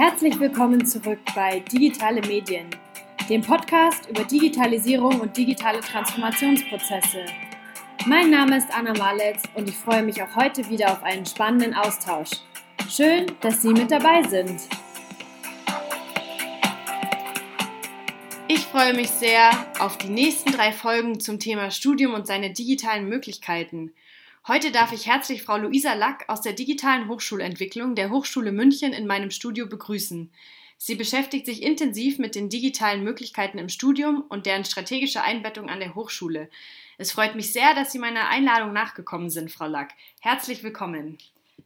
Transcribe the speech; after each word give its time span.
Herzlich 0.00 0.38
willkommen 0.38 0.86
zurück 0.86 1.18
bei 1.34 1.58
Digitale 1.58 2.20
Medien, 2.20 2.68
dem 3.28 3.42
Podcast 3.42 4.08
über 4.08 4.22
Digitalisierung 4.22 5.20
und 5.20 5.36
digitale 5.36 5.80
Transformationsprozesse. 5.80 7.26
Mein 8.06 8.30
Name 8.30 8.58
ist 8.58 8.68
Anna 8.72 8.92
Maletz 8.96 9.42
und 9.56 9.68
ich 9.68 9.74
freue 9.74 10.04
mich 10.04 10.22
auch 10.22 10.36
heute 10.36 10.70
wieder 10.70 10.92
auf 10.92 11.02
einen 11.02 11.26
spannenden 11.26 11.74
Austausch. 11.74 12.30
Schön, 12.88 13.26
dass 13.40 13.60
Sie 13.60 13.70
mit 13.70 13.90
dabei 13.90 14.22
sind. 14.22 14.60
Ich 18.46 18.60
freue 18.60 18.94
mich 18.94 19.10
sehr 19.10 19.50
auf 19.80 19.98
die 19.98 20.10
nächsten 20.10 20.52
drei 20.52 20.70
Folgen 20.70 21.18
zum 21.18 21.40
Thema 21.40 21.72
Studium 21.72 22.14
und 22.14 22.28
seine 22.28 22.52
digitalen 22.52 23.08
Möglichkeiten. 23.08 23.92
Heute 24.48 24.72
darf 24.72 24.92
ich 24.92 25.06
herzlich 25.06 25.42
Frau 25.42 25.58
Luisa 25.58 25.92
Lack 25.92 26.24
aus 26.26 26.40
der 26.40 26.54
digitalen 26.54 27.08
Hochschulentwicklung 27.08 27.94
der 27.94 28.08
Hochschule 28.08 28.50
München 28.50 28.94
in 28.94 29.06
meinem 29.06 29.30
Studio 29.30 29.66
begrüßen. 29.66 30.32
Sie 30.78 30.94
beschäftigt 30.94 31.44
sich 31.44 31.62
intensiv 31.62 32.18
mit 32.18 32.34
den 32.34 32.48
digitalen 32.48 33.04
Möglichkeiten 33.04 33.58
im 33.58 33.68
Studium 33.68 34.24
und 34.30 34.46
deren 34.46 34.64
strategische 34.64 35.20
Einbettung 35.20 35.68
an 35.68 35.80
der 35.80 35.94
Hochschule. 35.94 36.48
Es 36.96 37.12
freut 37.12 37.34
mich 37.34 37.52
sehr, 37.52 37.74
dass 37.74 37.92
Sie 37.92 37.98
meiner 37.98 38.30
Einladung 38.30 38.72
nachgekommen 38.72 39.28
sind, 39.28 39.52
Frau 39.52 39.66
Lack. 39.66 39.90
Herzlich 40.20 40.62
willkommen. 40.62 41.18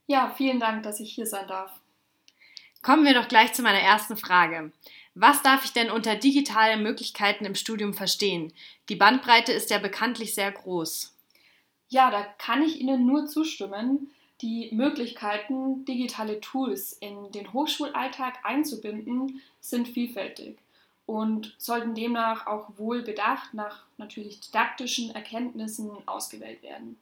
Ja, 0.08 0.34
vielen 0.36 0.58
Dank, 0.58 0.82
dass 0.82 0.98
ich 0.98 1.14
hier 1.14 1.26
sein 1.26 1.46
darf. 1.46 1.70
Kommen 2.82 3.04
wir 3.04 3.14
doch 3.14 3.28
gleich 3.28 3.52
zu 3.52 3.62
meiner 3.62 3.78
ersten 3.78 4.16
Frage. 4.16 4.72
Was 5.14 5.40
darf 5.42 5.64
ich 5.64 5.72
denn 5.72 5.92
unter 5.92 6.16
digitalen 6.16 6.82
Möglichkeiten 6.82 7.44
im 7.44 7.54
Studium 7.54 7.94
verstehen? 7.94 8.52
Die 8.88 8.96
Bandbreite 8.96 9.52
ist 9.52 9.70
ja 9.70 9.78
bekanntlich 9.78 10.34
sehr 10.34 10.50
groß. 10.50 11.11
Ja, 11.92 12.10
da 12.10 12.22
kann 12.38 12.62
ich 12.62 12.80
Ihnen 12.80 13.04
nur 13.04 13.26
zustimmen. 13.26 14.10
Die 14.40 14.70
Möglichkeiten, 14.72 15.84
digitale 15.84 16.40
Tools 16.40 16.94
in 16.94 17.30
den 17.32 17.52
Hochschulalltag 17.52 18.38
einzubinden, 18.44 19.42
sind 19.60 19.88
vielfältig 19.88 20.56
und 21.04 21.54
sollten 21.58 21.94
demnach 21.94 22.46
auch 22.46 22.70
wohl 22.78 23.02
bedacht 23.02 23.52
nach 23.52 23.84
natürlich 23.98 24.40
didaktischen 24.40 25.14
Erkenntnissen 25.14 25.90
ausgewählt 26.06 26.62
werden. 26.62 26.96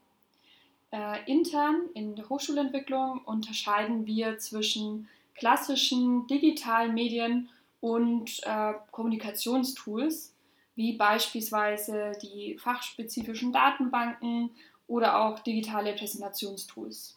Äh, 0.90 1.18
intern 1.30 1.82
in 1.94 2.16
der 2.16 2.28
Hochschulentwicklung 2.28 3.20
unterscheiden 3.24 4.08
wir 4.08 4.38
zwischen 4.38 5.08
klassischen 5.36 6.26
digitalen 6.26 6.94
Medien 6.94 7.48
und 7.80 8.40
äh, 8.42 8.72
Kommunikationstools, 8.90 10.34
wie 10.74 10.94
beispielsweise 10.94 12.10
die 12.22 12.58
fachspezifischen 12.58 13.52
Datenbanken 13.52 14.50
oder 14.90 15.20
auch 15.20 15.38
digitale 15.38 15.94
Präsentationstools. 15.94 17.16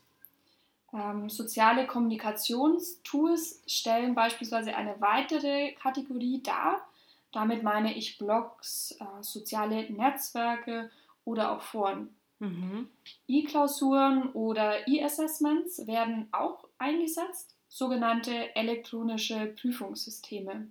Ähm, 0.94 1.28
soziale 1.28 1.88
Kommunikationstools 1.88 3.64
stellen 3.66 4.14
beispielsweise 4.14 4.76
eine 4.76 5.02
weitere 5.02 5.72
Kategorie 5.74 6.42
dar. 6.44 6.88
Damit 7.32 7.64
meine 7.64 7.98
ich 7.98 8.20
Blogs, 8.20 8.96
äh, 9.00 9.24
soziale 9.24 9.92
Netzwerke 9.92 10.92
oder 11.26 11.52
auch 11.52 11.64
Foren. 11.64 12.16
Mhm. 12.38 12.90
E-Klausuren 13.28 14.30
oder 14.34 14.88
E-Assessments 14.88 15.88
werden 15.88 16.28
auch 16.32 16.66
eingesetzt, 16.78 17.56
sogenannte 17.70 18.56
elektronische 18.56 19.48
Prüfungssysteme. 19.60 20.68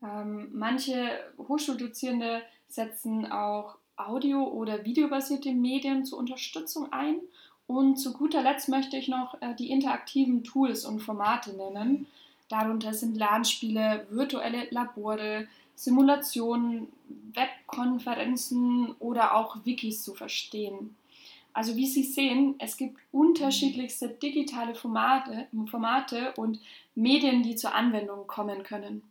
Ähm, 0.00 0.48
manche 0.52 1.18
Hochschuldozierende 1.38 2.42
setzen 2.68 3.30
auch 3.32 3.78
audio- 4.08 4.48
oder 4.48 4.84
videobasierte 4.84 5.52
Medien 5.52 6.04
zur 6.04 6.18
Unterstützung 6.18 6.92
ein. 6.92 7.16
Und 7.66 7.96
zu 7.96 8.12
guter 8.12 8.42
Letzt 8.42 8.68
möchte 8.68 8.96
ich 8.96 9.08
noch 9.08 9.40
äh, 9.40 9.54
die 9.54 9.70
interaktiven 9.70 10.44
Tools 10.44 10.84
und 10.84 11.00
Formate 11.00 11.56
nennen. 11.56 12.06
Darunter 12.48 12.92
sind 12.92 13.16
Lernspiele, 13.16 14.06
virtuelle 14.10 14.68
Labore, 14.70 15.48
Simulationen, 15.74 16.88
Webkonferenzen 17.34 18.94
oder 18.98 19.34
auch 19.34 19.64
Wikis 19.64 20.02
zu 20.02 20.14
verstehen. 20.14 20.94
Also 21.54 21.76
wie 21.76 21.86
Sie 21.86 22.04
sehen, 22.04 22.54
es 22.58 22.76
gibt 22.76 22.98
unterschiedlichste 23.10 24.08
digitale 24.08 24.74
Formate, 24.74 25.46
Formate 25.70 26.32
und 26.36 26.60
Medien, 26.94 27.42
die 27.42 27.56
zur 27.56 27.74
Anwendung 27.74 28.26
kommen 28.26 28.62
können. 28.62 29.02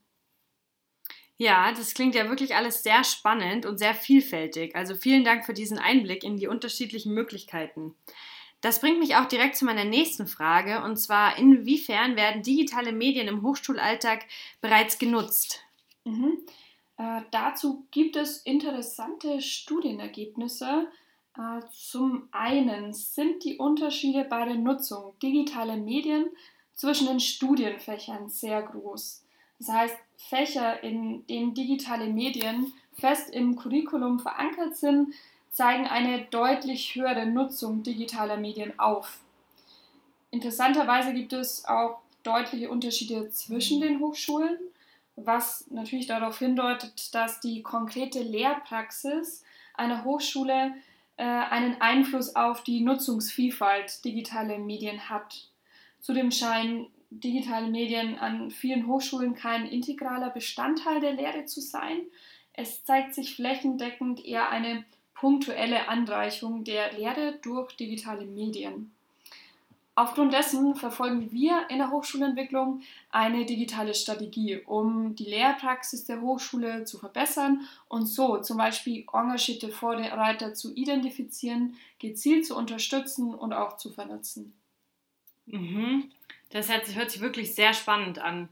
Ja, 1.42 1.72
das 1.72 1.96
klingt 1.96 2.14
ja 2.14 2.30
wirklich 2.30 2.56
alles 2.56 2.84
sehr 2.84 3.04
spannend 3.04 3.66
und 3.66 3.80
sehr 3.80 3.96
vielfältig. 3.96 4.76
Also 4.76 4.94
vielen 4.94 5.24
Dank 5.24 5.44
für 5.44 5.56
diesen 5.56 5.80
Einblick 5.80 6.24
in 6.24 6.38
die 6.38 6.46
unterschiedlichen 6.46 7.16
Möglichkeiten. 7.16 7.96
Das 8.62 8.80
bringt 8.80 9.00
mich 9.00 9.16
auch 9.16 9.26
direkt 9.26 9.56
zu 9.56 9.66
meiner 9.66 9.84
nächsten 9.84 10.28
Frage, 10.28 10.84
und 10.84 10.98
zwar, 10.98 11.40
inwiefern 11.40 12.16
werden 12.16 12.44
digitale 12.44 12.92
Medien 12.92 13.28
im 13.28 13.42
Hochschulalltag 13.42 14.28
bereits 14.62 15.00
genutzt? 15.00 15.64
Mhm. 16.04 16.46
Äh, 16.98 17.22
dazu 17.32 17.88
gibt 17.90 18.18
es 18.18 18.44
interessante 18.44 19.42
Studienergebnisse. 19.42 20.92
Äh, 21.36 21.62
zum 21.72 22.30
einen 22.32 22.94
sind 22.94 23.44
die 23.46 23.58
Unterschiede 23.58 24.26
bei 24.26 24.46
der 24.46 24.58
Nutzung 24.58 25.18
digitaler 25.24 25.78
Medien 25.78 26.28
zwischen 26.76 27.08
den 27.08 27.20
Studienfächern 27.20 28.30
sehr 28.30 28.62
groß. 28.62 29.24
Das 29.62 29.70
heißt, 29.70 29.96
Fächer, 30.18 30.82
in 30.84 31.26
denen 31.28 31.54
digitale 31.54 32.08
Medien 32.08 32.74
fest 32.94 33.30
im 33.30 33.56
Curriculum 33.56 34.20
verankert 34.20 34.76
sind, 34.76 35.14
zeigen 35.52 35.86
eine 35.86 36.24
deutlich 36.32 36.96
höhere 36.96 37.28
Nutzung 37.28 37.84
digitaler 37.84 38.38
Medien 38.38 38.80
auf. 38.80 39.20
Interessanterweise 40.32 41.14
gibt 41.14 41.34
es 41.34 41.66
auch 41.66 42.00
deutliche 42.24 42.72
Unterschiede 42.72 43.30
zwischen 43.30 43.82
den 43.82 44.00
Hochschulen, 44.00 44.58
was 45.16 45.70
natürlich 45.70 46.08
darauf 46.08 46.40
hindeutet, 46.40 47.14
dass 47.14 47.40
die 47.40 47.62
konkrete 47.62 48.24
Lehrpraxis 48.24 49.44
einer 49.76 50.04
Hochschule 50.04 50.74
äh, 51.18 51.24
einen 51.24 51.80
Einfluss 51.82 52.36
auf 52.36 52.64
die 52.64 52.82
Nutzungsvielfalt 52.82 54.04
digitaler 54.06 54.58
Medien 54.58 55.08
hat. 55.08 55.50
Zudem 56.00 56.32
scheinen 56.32 56.88
digitale 57.12 57.68
Medien 57.68 58.18
an 58.18 58.50
vielen 58.50 58.88
Hochschulen 58.88 59.36
kein 59.36 59.68
integraler 59.68 60.30
Bestandteil 60.30 61.02
der 61.02 61.14
Lehre 61.14 61.46
zu 61.46 61.62
sein. 61.62 62.02
Es 62.54 62.84
zeigt 62.84 63.14
sich 63.14 63.36
flächendeckend 63.36 64.26
eher 64.26 64.50
eine 64.50 64.86
punktuelle 65.14 65.88
Anreichung 65.88 66.64
der 66.64 66.94
Lehre 66.94 67.38
durch 67.44 67.76
digitale 67.76 68.26
Medien. 68.26 68.92
Aufgrund 69.94 70.34
dessen 70.34 70.74
verfolgen 70.76 71.32
wir 71.34 71.66
in 71.70 71.78
der 71.80 71.92
Hochschulentwicklung 71.92 72.82
eine 73.12 73.46
digitale 73.46 73.94
Strategie, 73.94 74.62
um 74.66 75.16
die 75.16 75.26
Lehrpraxis 75.26 76.06
der 76.06 76.22
Hochschule 76.22 76.86
zu 76.86 76.98
verbessern 76.98 77.68
und 77.90 78.06
so 78.06 78.38
zum 78.38 78.58
Beispiel 78.58 79.06
engagierte 79.14 79.68
Vorreiter 79.70 80.54
zu 80.54 80.74
identifizieren, 80.74 81.76
gezielt 82.00 82.46
zu 82.46 82.56
unterstützen 82.56 83.36
und 83.36 83.52
auch 83.52 83.76
zu 83.78 83.92
vernetzen. 83.92 84.54
Mhm. 85.46 86.10
Das 86.52 86.70
hört 86.70 87.12
sich 87.12 87.22
wirklich 87.22 87.56
sehr 87.56 87.74
spannend 87.74 88.20
an. 88.20 88.50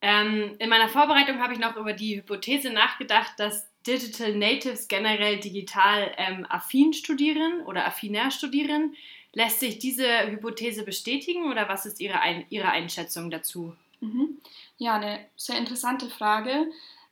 Ähm, 0.00 0.54
in 0.58 0.68
meiner 0.68 0.88
Vorbereitung 0.88 1.40
habe 1.40 1.54
ich 1.54 1.58
noch 1.58 1.76
über 1.76 1.92
die 1.92 2.16
Hypothese 2.16 2.70
nachgedacht, 2.70 3.32
dass 3.38 3.66
Digital 3.86 4.34
Natives 4.34 4.86
generell 4.86 5.40
digital 5.40 6.12
ähm, 6.18 6.46
affin 6.48 6.92
studieren 6.92 7.62
oder 7.62 7.86
affinär 7.86 8.30
studieren. 8.30 8.94
Lässt 9.32 9.60
sich 9.60 9.78
diese 9.78 10.30
Hypothese 10.30 10.84
bestätigen 10.84 11.50
oder 11.50 11.68
was 11.68 11.86
ist 11.86 12.00
Ihre, 12.00 12.20
Ein 12.20 12.44
Ihre 12.50 12.70
Einschätzung 12.70 13.30
dazu? 13.30 13.74
Mhm. 14.00 14.38
Ja, 14.76 14.96
eine 14.96 15.26
sehr 15.36 15.58
interessante 15.58 16.08
Frage. 16.08 16.70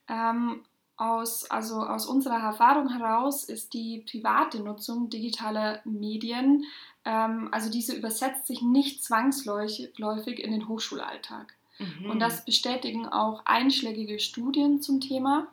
Ähm, 0.08 0.64
aus, 0.96 1.50
also 1.50 1.76
aus 1.82 2.06
unserer 2.06 2.40
Erfahrung 2.40 2.88
heraus 2.88 3.44
ist 3.44 3.75
die 3.75 4.04
private 4.10 4.60
Nutzung 4.60 5.10
digitaler 5.10 5.81
Medien 5.84 6.64
ähm, 7.06 7.48
also 7.52 7.70
diese 7.70 7.94
übersetzt 7.94 8.46
sich 8.46 8.60
nicht 8.60 9.02
zwangsläufig 9.02 10.43
in 10.43 10.50
den 10.50 10.69
Hochschulalltag. 10.69 11.54
Mhm. 11.78 12.10
Und 12.10 12.20
das 12.20 12.44
bestätigen 12.44 13.06
auch 13.06 13.43
einschlägige 13.46 14.19
Studien 14.19 14.82
zum 14.82 15.00
Thema. 15.00 15.46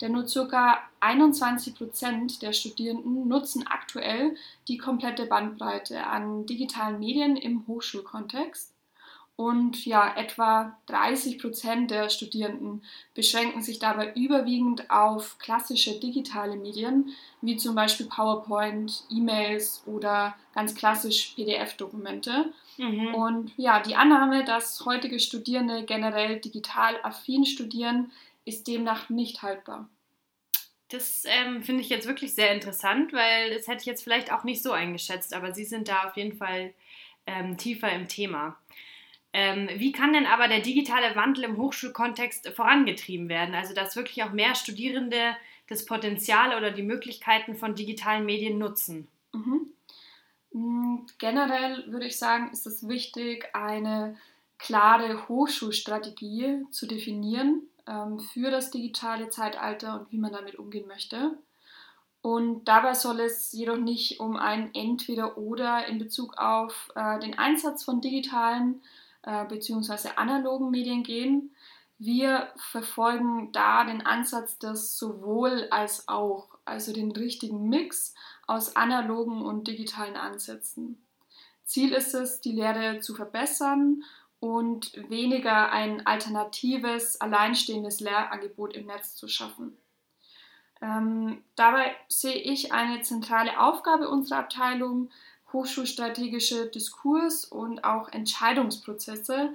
Denn 0.00 0.12
nur 0.12 0.24
ca. 0.24 0.78
21 1.00 1.74
Prozent 1.74 2.42
der 2.42 2.52
Studierenden 2.52 3.28
nutzen 3.28 3.66
aktuell 3.66 4.36
die 4.68 4.78
komplette 4.78 5.26
Bandbreite 5.26 6.06
an 6.06 6.46
digitalen 6.46 6.98
Medien 6.98 7.36
im 7.36 7.66
Hochschulkontext. 7.66 8.72
Und 9.36 9.86
ja, 9.86 10.14
etwa 10.16 10.76
30 10.86 11.38
Prozent 11.38 11.90
der 11.90 12.10
Studierenden 12.10 12.82
beschränken 13.14 13.62
sich 13.62 13.78
dabei 13.78 14.12
überwiegend 14.12 14.90
auf 14.90 15.38
klassische 15.38 15.98
digitale 15.98 16.56
Medien, 16.56 17.08
wie 17.40 17.56
zum 17.56 17.74
Beispiel 17.74 18.04
PowerPoint, 18.06 19.04
E-Mails 19.10 19.82
oder 19.86 20.36
ganz 20.54 20.74
klassisch 20.74 21.32
PDF-Dokumente. 21.36 22.52
Mhm. 22.76 23.14
Und 23.14 23.52
ja, 23.56 23.80
die 23.80 23.96
Annahme, 23.96 24.44
dass 24.44 24.84
heutige 24.84 25.18
Studierende 25.18 25.84
generell 25.84 26.38
digital 26.38 26.96
affin 27.02 27.46
studieren, 27.46 28.12
ist 28.44 28.66
demnach 28.66 29.08
nicht 29.08 29.40
haltbar. 29.40 29.88
Das 30.90 31.24
ähm, 31.24 31.62
finde 31.62 31.82
ich 31.82 31.88
jetzt 31.88 32.06
wirklich 32.06 32.34
sehr 32.34 32.52
interessant, 32.52 33.12
weil 33.12 33.54
das 33.54 33.68
hätte 33.68 33.80
ich 33.80 33.86
jetzt 33.86 34.02
vielleicht 34.02 34.32
auch 34.32 34.44
nicht 34.44 34.62
so 34.62 34.72
eingeschätzt, 34.72 35.32
aber 35.32 35.54
Sie 35.54 35.64
sind 35.64 35.88
da 35.88 36.08
auf 36.08 36.16
jeden 36.16 36.36
Fall 36.36 36.74
ähm, 37.26 37.56
tiefer 37.56 37.92
im 37.92 38.08
Thema. 38.08 38.58
Ähm, 39.32 39.68
wie 39.76 39.92
kann 39.92 40.12
denn 40.12 40.26
aber 40.26 40.48
der 40.48 40.60
digitale 40.60 41.14
Wandel 41.14 41.44
im 41.44 41.56
Hochschulkontext 41.56 42.48
vorangetrieben 42.48 43.28
werden? 43.28 43.54
Also, 43.54 43.74
dass 43.74 43.96
wirklich 43.96 44.22
auch 44.24 44.32
mehr 44.32 44.54
Studierende 44.54 45.36
das 45.68 45.84
Potenzial 45.84 46.56
oder 46.56 46.72
die 46.72 46.82
Möglichkeiten 46.82 47.54
von 47.54 47.74
digitalen 47.74 48.26
Medien 48.26 48.58
nutzen? 48.58 49.06
Mhm. 49.32 49.72
Mm, 50.52 51.06
generell 51.18 51.84
würde 51.92 52.06
ich 52.06 52.18
sagen, 52.18 52.50
ist 52.52 52.66
es 52.66 52.88
wichtig, 52.88 53.48
eine 53.54 54.16
klare 54.58 55.28
Hochschulstrategie 55.28 56.66
zu 56.70 56.86
definieren 56.86 57.62
ähm, 57.86 58.18
für 58.18 58.50
das 58.50 58.70
digitale 58.70 59.30
Zeitalter 59.30 60.00
und 60.00 60.12
wie 60.12 60.18
man 60.18 60.32
damit 60.32 60.56
umgehen 60.56 60.88
möchte. 60.88 61.38
Und 62.22 62.64
dabei 62.66 62.94
soll 62.94 63.20
es 63.20 63.52
jedoch 63.52 63.78
nicht 63.78 64.20
um 64.20 64.36
ein 64.36 64.74
Entweder-Oder 64.74 65.86
in 65.86 65.98
Bezug 65.98 66.36
auf 66.36 66.90
äh, 66.94 67.18
den 67.20 67.38
Einsatz 67.38 67.84
von 67.84 68.00
digitalen 68.00 68.82
äh, 69.22 69.44
bzw. 69.44 70.10
analogen 70.16 70.70
Medien 70.70 71.02
gehen. 71.02 71.54
Wir 71.98 72.48
verfolgen 72.56 73.52
da 73.52 73.84
den 73.84 74.04
Ansatz 74.04 74.58
des 74.58 74.96
sowohl 74.96 75.68
als 75.70 76.08
auch, 76.08 76.48
also 76.64 76.92
den 76.92 77.10
richtigen 77.10 77.68
Mix 77.68 78.14
aus 78.46 78.74
analogen 78.74 79.42
und 79.42 79.68
digitalen 79.68 80.16
Ansätzen. 80.16 81.04
Ziel 81.64 81.92
ist 81.92 82.14
es, 82.14 82.40
die 82.40 82.52
Lehre 82.52 83.00
zu 83.00 83.14
verbessern 83.14 84.02
und 84.40 84.92
weniger 85.10 85.70
ein 85.70 86.06
alternatives, 86.06 87.20
alleinstehendes 87.20 88.00
Lehrangebot 88.00 88.74
im 88.74 88.86
Netz 88.86 89.14
zu 89.14 89.28
schaffen. 89.28 89.76
Ähm, 90.82 91.44
dabei 91.56 91.94
sehe 92.08 92.34
ich 92.36 92.72
eine 92.72 93.02
zentrale 93.02 93.60
Aufgabe 93.60 94.08
unserer 94.08 94.38
Abteilung, 94.38 95.10
hochschulstrategische 95.52 96.66
Diskurs 96.66 97.44
und 97.44 97.84
auch 97.84 98.08
Entscheidungsprozesse 98.12 99.50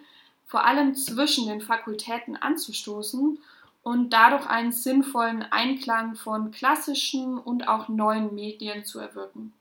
vor 0.48 0.66
allem 0.66 0.96
zwischen 0.96 1.48
den 1.48 1.62
Fakultäten 1.62 2.36
anzustoßen 2.36 3.40
und 3.84 4.10
dadurch 4.12 4.48
einen 4.48 4.72
sinnvollen 4.72 5.44
Einklang 5.44 6.16
von 6.16 6.52
klassischen 6.52 7.38
und 7.38 7.68
auch 7.68 7.88
neuen 7.88 8.34
Medien 8.34 8.86
zu 8.86 9.00
erwirken. 9.00 9.54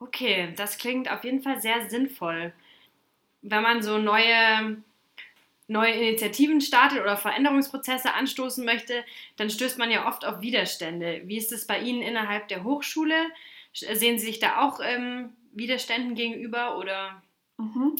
Okay, 0.00 0.52
das 0.56 0.78
klingt 0.78 1.10
auf 1.10 1.24
jeden 1.24 1.42
Fall 1.42 1.60
sehr 1.60 1.88
sinnvoll. 1.88 2.52
Wenn 3.42 3.62
man 3.62 3.82
so 3.82 3.98
neue 3.98 4.82
neue 5.68 5.92
Initiativen 5.92 6.60
startet 6.60 7.00
oder 7.00 7.16
Veränderungsprozesse 7.16 8.14
anstoßen 8.14 8.64
möchte, 8.64 9.04
dann 9.36 9.50
stößt 9.50 9.78
man 9.78 9.90
ja 9.90 10.08
oft 10.08 10.24
auf 10.24 10.40
Widerstände. 10.40 11.22
Wie 11.26 11.36
ist 11.36 11.52
es 11.52 11.66
bei 11.66 11.78
Ihnen 11.78 12.02
innerhalb 12.02 12.48
der 12.48 12.64
Hochschule? 12.64 13.14
Sehen 13.80 14.18
Sie 14.18 14.26
sich 14.26 14.38
da 14.38 14.60
auch 14.60 14.80
ähm, 14.82 15.32
Widerständen 15.52 16.14
gegenüber 16.14 16.78
oder? 16.78 17.22
Mhm. 17.56 17.96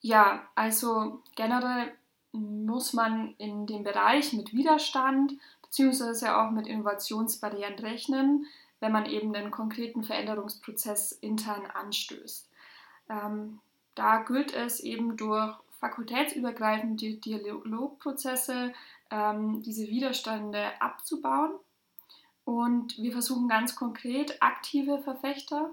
Ja, 0.00 0.46
also 0.54 1.22
generell 1.34 1.92
muss 2.32 2.92
man 2.92 3.34
in 3.38 3.66
dem 3.66 3.84
Bereich 3.84 4.32
mit 4.32 4.52
Widerstand 4.52 5.34
bzw. 5.62 6.28
auch 6.28 6.50
mit 6.50 6.66
Innovationsbarrieren 6.66 7.74
rechnen, 7.76 8.46
wenn 8.80 8.92
man 8.92 9.06
eben 9.06 9.32
den 9.32 9.50
konkreten 9.50 10.04
Veränderungsprozess 10.04 11.12
intern 11.12 11.64
anstößt. 11.66 12.50
Ähm, 13.08 13.60
da 13.94 14.22
gilt 14.22 14.52
es 14.52 14.80
eben 14.80 15.16
durch 15.16 15.54
fakultätsübergreifende 15.80 17.14
Dialogprozesse 17.14 18.72
ähm, 19.10 19.62
diese 19.62 19.86
Widerstände 19.88 20.80
abzubauen. 20.80 21.52
Und 22.44 22.98
wir 22.98 23.12
versuchen 23.12 23.48
ganz 23.48 23.74
konkret 23.74 24.42
aktive 24.42 24.98
Verfechter 24.98 25.72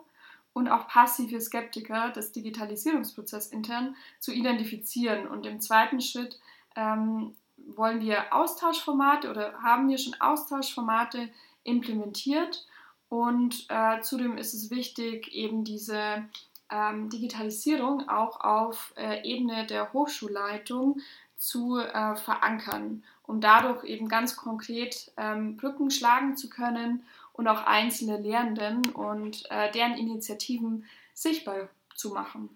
und 0.54 0.70
auch 0.70 0.88
passive 0.88 1.40
Skeptiker 1.40 2.10
des 2.10 2.32
Digitalisierungsprozesses 2.32 3.52
intern 3.52 3.96
zu 4.20 4.32
identifizieren. 4.32 5.28
Und 5.28 5.46
im 5.46 5.60
zweiten 5.60 6.02
Schritt 6.02 6.40
ähm, 6.76 7.36
wollen 7.58 8.02
wir 8.02 8.34
Austauschformate 8.34 9.30
oder 9.30 9.62
haben 9.62 9.90
wir 9.90 9.98
schon 9.98 10.16
Austauschformate 10.20 11.30
implementiert. 11.64 12.66
Und 13.10 13.66
äh, 13.70 14.02
zudem 14.02 14.38
ist 14.38 14.54
es 14.54 14.70
wichtig, 14.72 15.34
eben 15.34 15.64
diese 15.64 16.26
ähm, 16.70 17.10
Digitalisierung 17.10 18.08
auch 18.08 18.40
auf 18.42 18.94
äh, 18.96 19.22
Ebene 19.24 19.66
der 19.66 19.92
Hochschulleitung 19.94 21.02
zu 21.38 21.80
äh, 21.80 22.16
verankern, 22.16 23.04
um 23.32 23.40
dadurch 23.40 23.86
eben 23.86 24.10
ganz 24.10 24.36
konkret 24.36 25.10
ähm, 25.16 25.56
Brücken 25.56 25.90
schlagen 25.90 26.36
zu 26.36 26.50
können 26.50 27.06
und 27.32 27.48
auch 27.48 27.66
einzelne 27.66 28.18
Lehrenden 28.18 28.92
und 28.92 29.50
äh, 29.50 29.72
deren 29.72 29.98
Initiativen 29.98 30.84
sichtbar 31.14 31.70
zu 31.96 32.10
machen. 32.10 32.50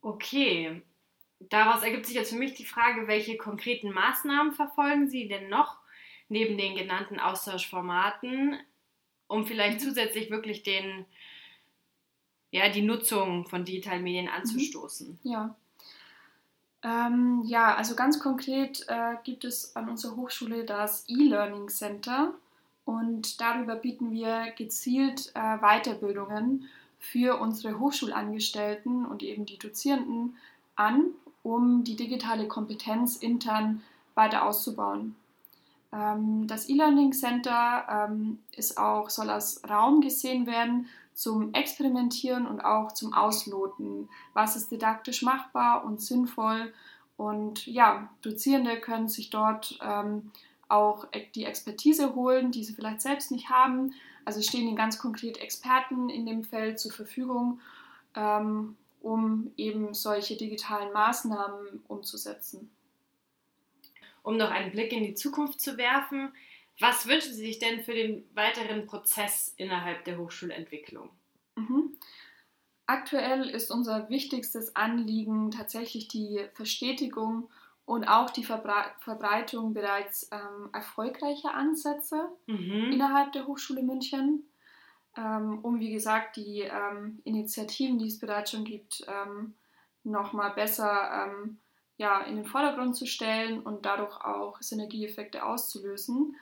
Okay, 0.00 0.80
daraus 1.40 1.82
ergibt 1.82 2.06
sich 2.06 2.14
jetzt 2.14 2.30
für 2.30 2.38
mich 2.38 2.54
die 2.54 2.64
Frage, 2.64 3.08
welche 3.08 3.36
konkreten 3.36 3.90
Maßnahmen 3.90 4.52
verfolgen 4.52 5.08
Sie 5.08 5.26
denn 5.26 5.48
noch 5.48 5.78
neben 6.28 6.56
den 6.56 6.76
genannten 6.76 7.18
Austauschformaten, 7.18 8.56
um 9.26 9.44
vielleicht 9.44 9.80
mhm. 9.80 9.88
zusätzlich 9.88 10.30
wirklich 10.30 10.62
den 10.62 11.04
ja, 12.52 12.68
die 12.68 12.82
Nutzung 12.82 13.48
von 13.48 13.64
digitalen 13.64 14.04
Medien 14.04 14.26
mhm. 14.26 14.34
anzustoßen? 14.34 15.18
Ja. 15.24 15.56
Ähm, 16.84 17.42
ja, 17.46 17.74
also 17.74 17.96
ganz 17.96 18.20
konkret 18.20 18.84
äh, 18.88 19.16
gibt 19.24 19.44
es 19.44 19.74
an 19.74 19.88
unserer 19.88 20.16
Hochschule 20.16 20.64
das 20.64 21.04
E-Learning 21.08 21.68
Center 21.68 22.34
und 22.84 23.40
darüber 23.40 23.74
bieten 23.74 24.12
wir 24.12 24.52
gezielt 24.56 25.32
äh, 25.34 25.56
Weiterbildungen 25.58 26.68
für 26.98 27.40
unsere 27.40 27.78
Hochschulangestellten 27.78 29.06
und 29.06 29.22
eben 29.22 29.46
die 29.46 29.58
Dozierenden 29.58 30.36
an, 30.76 31.06
um 31.42 31.84
die 31.84 31.96
digitale 31.96 32.48
Kompetenz 32.48 33.16
intern 33.16 33.82
weiter 34.14 34.44
auszubauen. 34.44 35.16
Ähm, 35.90 36.46
das 36.46 36.68
E-Learning 36.68 37.14
Center 37.14 38.08
ähm, 38.10 38.40
ist 38.56 38.76
auch, 38.76 39.08
soll 39.08 39.30
als 39.30 39.62
Raum 39.66 40.02
gesehen 40.02 40.46
werden 40.46 40.88
zum 41.14 41.54
Experimentieren 41.54 42.46
und 42.46 42.60
auch 42.60 42.92
zum 42.92 43.14
Ausloten, 43.14 44.08
was 44.32 44.56
ist 44.56 44.70
didaktisch 44.70 45.22
machbar 45.22 45.84
und 45.84 46.02
sinnvoll. 46.02 46.72
Und 47.16 47.66
ja, 47.66 48.10
Dozierende 48.22 48.80
können 48.80 49.08
sich 49.08 49.30
dort 49.30 49.78
ähm, 49.80 50.32
auch 50.68 51.06
die 51.34 51.44
Expertise 51.44 52.14
holen, 52.14 52.50
die 52.50 52.64
sie 52.64 52.74
vielleicht 52.74 53.00
selbst 53.00 53.30
nicht 53.30 53.48
haben. 53.48 53.94
Also 54.24 54.42
stehen 54.42 54.66
ihnen 54.66 54.76
ganz 54.76 54.98
konkret 54.98 55.38
Experten 55.38 56.08
in 56.08 56.26
dem 56.26 56.42
Feld 56.42 56.80
zur 56.80 56.92
Verfügung, 56.92 57.60
ähm, 58.16 58.76
um 59.00 59.52
eben 59.56 59.94
solche 59.94 60.36
digitalen 60.36 60.92
Maßnahmen 60.92 61.84
umzusetzen. 61.86 62.70
Um 64.22 64.36
noch 64.36 64.50
einen 64.50 64.72
Blick 64.72 64.92
in 64.92 65.04
die 65.04 65.14
Zukunft 65.14 65.60
zu 65.60 65.76
werfen, 65.76 66.32
was 66.80 67.06
wünschen 67.06 67.34
Sie 67.34 67.46
sich 67.46 67.58
denn 67.58 67.82
für 67.84 67.94
den 67.94 68.28
weiteren 68.34 68.86
Prozess 68.86 69.54
innerhalb 69.56 70.04
der 70.04 70.18
Hochschulentwicklung? 70.18 71.10
Mhm. 71.56 71.96
Aktuell 72.86 73.48
ist 73.48 73.70
unser 73.70 74.10
wichtigstes 74.10 74.76
Anliegen 74.76 75.50
tatsächlich 75.50 76.08
die 76.08 76.44
Verstetigung 76.54 77.48
und 77.86 78.04
auch 78.04 78.30
die 78.30 78.44
Verbre 78.44 78.84
Verbreitung 78.98 79.72
bereits 79.72 80.28
ähm, 80.32 80.70
erfolgreicher 80.72 81.54
Ansätze 81.54 82.28
mhm. 82.46 82.92
innerhalb 82.92 83.32
der 83.32 83.46
Hochschule 83.46 83.82
München, 83.82 84.44
ähm, 85.16 85.60
um 85.62 85.80
wie 85.80 85.92
gesagt 85.92 86.36
die 86.36 86.60
ähm, 86.60 87.20
Initiativen, 87.24 87.98
die 87.98 88.08
es 88.08 88.18
bereits 88.18 88.50
schon 88.50 88.64
gibt, 88.64 89.04
ähm, 89.06 89.54
nochmal 90.02 90.50
besser 90.50 91.28
ähm, 91.28 91.58
ja, 91.96 92.22
in 92.22 92.36
den 92.36 92.44
Vordergrund 92.44 92.96
zu 92.96 93.06
stellen 93.06 93.60
und 93.60 93.86
dadurch 93.86 94.16
auch 94.24 94.60
Synergieeffekte 94.60 95.44
auszulösen. 95.44 96.36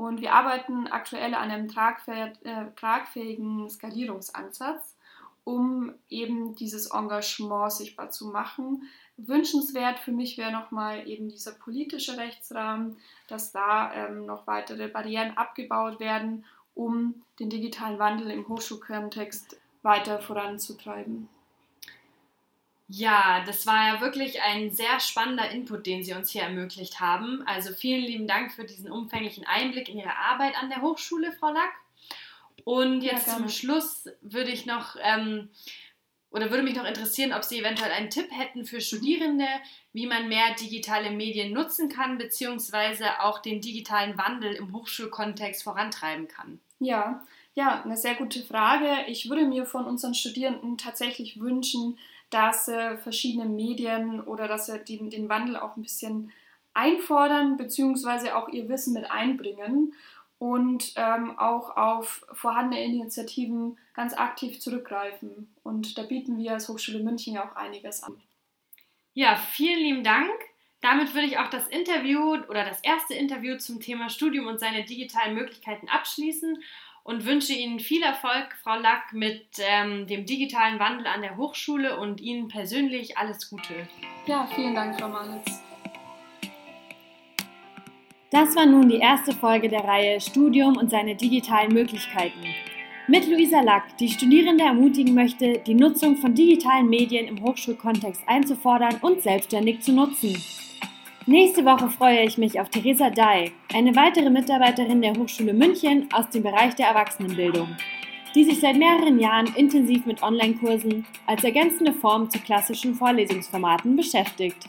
Und 0.00 0.22
wir 0.22 0.32
arbeiten 0.32 0.86
aktuell 0.86 1.34
an 1.34 1.50
einem 1.50 1.66
äh, 1.66 2.70
tragfähigen 2.74 3.68
Skalierungsansatz, 3.68 4.96
um 5.44 5.92
eben 6.08 6.54
dieses 6.54 6.86
Engagement 6.90 7.70
sichtbar 7.70 8.10
zu 8.10 8.28
machen. 8.28 8.84
Wünschenswert 9.18 9.98
für 9.98 10.12
mich 10.12 10.38
wäre 10.38 10.52
nochmal 10.52 11.06
eben 11.06 11.28
dieser 11.28 11.52
politische 11.52 12.16
Rechtsrahmen, 12.16 12.96
dass 13.28 13.52
da 13.52 13.92
ähm, 13.92 14.24
noch 14.24 14.46
weitere 14.46 14.88
Barrieren 14.88 15.36
abgebaut 15.36 16.00
werden, 16.00 16.46
um 16.74 17.22
den 17.38 17.50
digitalen 17.50 17.98
Wandel 17.98 18.30
im 18.30 18.48
Hochschulkontext 18.48 19.60
weiter 19.82 20.18
voranzutreiben. 20.18 21.28
Ja, 22.92 23.44
das 23.46 23.68
war 23.68 23.86
ja 23.86 24.00
wirklich 24.00 24.42
ein 24.42 24.72
sehr 24.72 24.98
spannender 24.98 25.48
Input, 25.50 25.86
den 25.86 26.02
Sie 26.02 26.12
uns 26.12 26.30
hier 26.30 26.42
ermöglicht 26.42 26.98
haben. 26.98 27.44
Also 27.46 27.72
vielen 27.72 28.02
lieben 28.02 28.26
Dank 28.26 28.52
für 28.52 28.64
diesen 28.64 28.90
umfänglichen 28.90 29.46
Einblick 29.46 29.88
in 29.88 29.98
Ihre 29.98 30.16
Arbeit 30.16 30.60
an 30.60 30.70
der 30.70 30.82
Hochschule, 30.82 31.30
Frau 31.30 31.52
Lack. 31.52 31.72
Und 32.64 33.02
jetzt 33.02 33.28
ja, 33.28 33.36
zum 33.36 33.48
Schluss 33.48 34.08
würde 34.22 34.50
ich 34.50 34.66
noch 34.66 34.96
ähm, 35.02 35.50
oder 36.32 36.50
würde 36.50 36.64
mich 36.64 36.74
noch 36.74 36.84
interessieren, 36.84 37.32
ob 37.32 37.44
Sie 37.44 37.60
eventuell 37.60 37.92
einen 37.92 38.10
Tipp 38.10 38.28
hätten 38.30 38.64
für 38.64 38.80
Studierende, 38.80 39.46
wie 39.92 40.06
man 40.06 40.28
mehr 40.28 40.54
digitale 40.60 41.12
Medien 41.12 41.52
nutzen 41.52 41.88
kann, 41.88 42.18
beziehungsweise 42.18 43.20
auch 43.20 43.38
den 43.38 43.60
digitalen 43.60 44.18
Wandel 44.18 44.52
im 44.54 44.72
Hochschulkontext 44.72 45.62
vorantreiben 45.62 46.26
kann. 46.26 46.60
Ja, 46.80 47.24
ja, 47.54 47.82
eine 47.82 47.96
sehr 47.96 48.14
gute 48.16 48.42
Frage. 48.42 49.04
Ich 49.06 49.28
würde 49.28 49.44
mir 49.44 49.64
von 49.64 49.84
unseren 49.84 50.14
Studierenden 50.14 50.76
tatsächlich 50.76 51.40
wünschen, 51.40 51.98
dass 52.30 52.66
sie 52.66 52.96
verschiedene 52.98 53.46
Medien 53.46 54.20
oder 54.20 54.48
dass 54.48 54.66
sie 54.66 54.78
den, 54.78 55.10
den 55.10 55.28
Wandel 55.28 55.56
auch 55.56 55.76
ein 55.76 55.82
bisschen 55.82 56.32
einfordern, 56.74 57.56
beziehungsweise 57.56 58.36
auch 58.36 58.48
ihr 58.48 58.68
Wissen 58.68 58.94
mit 58.94 59.10
einbringen 59.10 59.94
und 60.38 60.94
ähm, 60.96 61.38
auch 61.38 61.76
auf 61.76 62.24
vorhandene 62.32 62.82
Initiativen 62.82 63.76
ganz 63.94 64.14
aktiv 64.14 64.58
zurückgreifen. 64.60 65.54
Und 65.62 65.98
da 65.98 66.02
bieten 66.02 66.38
wir 66.38 66.52
als 66.52 66.68
Hochschule 66.68 67.00
München 67.00 67.34
ja 67.34 67.44
auch 67.44 67.56
einiges 67.56 68.02
an. 68.02 68.20
Ja, 69.12 69.36
vielen 69.36 69.80
lieben 69.80 70.04
Dank. 70.04 70.30
Damit 70.80 71.12
würde 71.12 71.26
ich 71.26 71.38
auch 71.38 71.50
das 71.50 71.68
Interview 71.68 72.36
oder 72.48 72.64
das 72.64 72.80
erste 72.80 73.12
Interview 73.12 73.58
zum 73.58 73.80
Thema 73.80 74.08
Studium 74.08 74.46
und 74.46 74.58
seine 74.58 74.84
digitalen 74.84 75.34
Möglichkeiten 75.34 75.88
abschließen 75.88 76.62
und 77.02 77.24
wünsche 77.24 77.52
Ihnen 77.52 77.80
viel 77.80 78.02
Erfolg, 78.02 78.56
Frau 78.62 78.78
Lack, 78.78 79.12
mit 79.12 79.46
ähm, 79.58 80.06
dem 80.06 80.26
digitalen 80.26 80.78
Wandel 80.78 81.06
an 81.06 81.22
der 81.22 81.36
Hochschule 81.36 81.98
und 81.98 82.20
Ihnen 82.20 82.48
persönlich 82.48 83.18
alles 83.18 83.48
Gute. 83.50 83.88
Ja, 84.26 84.48
vielen 84.54 84.74
Dank, 84.74 84.98
Frau 85.00 85.08
Malitz. 85.08 85.62
Das 88.30 88.54
war 88.54 88.66
nun 88.66 88.88
die 88.88 88.98
erste 88.98 89.32
Folge 89.32 89.68
der 89.68 89.82
Reihe 89.82 90.20
Studium 90.20 90.76
und 90.76 90.88
seine 90.88 91.16
digitalen 91.16 91.72
Möglichkeiten. 91.72 92.54
Mit 93.08 93.26
Luisa 93.26 93.60
Lack, 93.60 93.96
die 93.98 94.08
Studierende 94.08 94.62
ermutigen 94.62 95.14
möchte, 95.14 95.58
die 95.66 95.74
Nutzung 95.74 96.16
von 96.16 96.32
digitalen 96.32 96.88
Medien 96.88 97.26
im 97.26 97.42
Hochschulkontext 97.42 98.22
einzufordern 98.28 98.98
und 99.00 99.20
selbstständig 99.20 99.80
zu 99.80 99.92
nutzen. 99.92 100.40
Nächste 101.30 101.64
Woche 101.64 101.88
freue 101.88 102.24
ich 102.24 102.38
mich 102.38 102.58
auf 102.58 102.70
Theresa 102.70 103.08
Dai, 103.08 103.52
eine 103.72 103.94
weitere 103.94 104.28
Mitarbeiterin 104.30 105.00
der 105.00 105.14
Hochschule 105.14 105.54
München 105.54 106.08
aus 106.12 106.28
dem 106.30 106.42
Bereich 106.42 106.74
der 106.74 106.88
Erwachsenenbildung, 106.88 107.68
die 108.34 108.42
sich 108.42 108.58
seit 108.58 108.76
mehreren 108.76 109.20
Jahren 109.20 109.46
intensiv 109.54 110.06
mit 110.06 110.24
Online-Kursen 110.24 111.06
als 111.28 111.44
ergänzende 111.44 111.92
Form 111.92 112.28
zu 112.28 112.40
klassischen 112.40 112.96
Vorlesungsformaten 112.96 113.94
beschäftigt. 113.94 114.68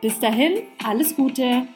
Bis 0.00 0.18
dahin, 0.18 0.62
alles 0.82 1.14
Gute! 1.14 1.66